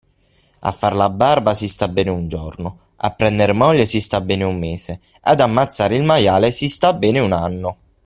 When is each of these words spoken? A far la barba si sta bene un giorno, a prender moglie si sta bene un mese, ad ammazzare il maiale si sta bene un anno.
A 0.69 0.71
far 0.71 0.95
la 0.95 1.11
barba 1.11 1.53
si 1.53 1.67
sta 1.67 1.87
bene 1.87 2.09
un 2.09 2.27
giorno, 2.27 2.79
a 2.95 3.11
prender 3.11 3.53
moglie 3.53 3.85
si 3.85 4.01
sta 4.01 4.19
bene 4.19 4.43
un 4.43 4.57
mese, 4.57 5.01
ad 5.21 5.41
ammazzare 5.41 5.93
il 5.95 6.03
maiale 6.03 6.49
si 6.51 6.69
sta 6.69 6.93
bene 6.95 7.19
un 7.19 7.33
anno. 7.33 7.77